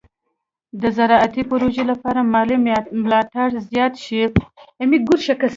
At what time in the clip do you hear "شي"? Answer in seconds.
4.05-4.21